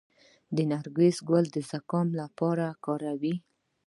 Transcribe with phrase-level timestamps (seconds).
[0.55, 3.35] د نرګس ګل د زکام لپاره وکاروئ